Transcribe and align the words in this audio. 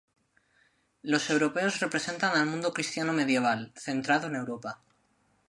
Los 1.03 1.29
europeos 1.29 1.79
representan 1.79 2.35
el 2.35 2.47
mundo 2.47 2.73
cristiano 2.73 3.13
medieval, 3.13 3.71
centrado 3.75 4.25
en 4.25 4.33
Europa. 4.37 4.81